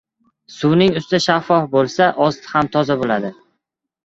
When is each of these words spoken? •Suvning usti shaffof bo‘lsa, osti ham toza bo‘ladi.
•Suvning 0.53 0.95
usti 1.01 1.19
shaffof 1.25 1.67
bo‘lsa, 1.75 2.09
osti 2.29 2.51
ham 2.55 2.71
toza 2.79 2.97
bo‘ladi. 3.05 3.33